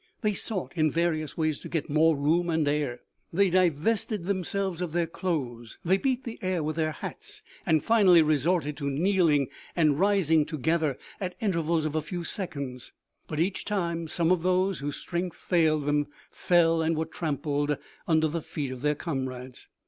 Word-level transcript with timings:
They 0.21 0.33
sought 0.33 0.73
in 0.75 0.89
various 0.89 1.37
ways 1.37 1.59
to 1.59 1.69
get 1.69 1.87
more 1.87 2.17
room 2.17 2.49
and 2.49 2.67
air; 2.67 3.01
they 3.31 3.51
divested 3.51 4.25
themselves 4.25 4.81
of 4.81 4.93
their 4.93 5.05
clothes; 5.05 5.77
they 5.85 5.97
beat 5.97 6.23
the 6.23 6.39
air 6.41 6.63
with 6.63 6.75
their 6.77 6.91
hats, 6.93 7.43
and 7.67 7.83
finally 7.83 8.23
resorted 8.23 8.75
to 8.77 8.89
kneeling 8.89 9.49
and 9.75 9.99
rising 9.99 10.43
together 10.47 10.97
at 11.19 11.35
inter 11.39 11.59
vals 11.61 11.85
of 11.85 11.93
a 11.93 12.01
few 12.01 12.23
seconds; 12.23 12.93
but 13.27 13.39
each 13.39 13.63
time 13.63 14.07
some 14.07 14.31
of 14.31 14.41
those 14.41 14.79
whose 14.79 14.95
strength 14.97 15.37
failed 15.37 15.85
them 15.85 16.07
fell 16.31 16.81
and 16.81 16.97
were 16.97 17.05
trampled 17.05 17.77
under 18.07 18.27
the 18.27 18.41
feet 18.41 18.71
of 18.71 18.81
their 18.81 18.95
comrades. 18.95 19.67